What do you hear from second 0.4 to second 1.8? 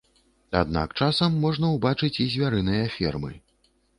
Аднак часам можна